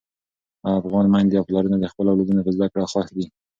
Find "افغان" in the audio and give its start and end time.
0.79-1.05